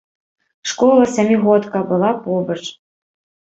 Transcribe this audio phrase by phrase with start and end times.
[0.71, 2.61] Школа, сямігодка, была побач.